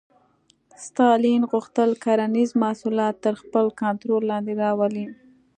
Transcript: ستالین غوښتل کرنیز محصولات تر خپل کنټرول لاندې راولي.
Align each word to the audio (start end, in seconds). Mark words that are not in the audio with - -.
ستالین 0.85 1.41
غوښتل 1.51 1.89
کرنیز 2.03 2.49
محصولات 2.63 3.15
تر 3.25 3.33
خپل 3.41 3.65
کنټرول 3.81 4.21
لاندې 4.31 4.53
راولي. 4.61 5.05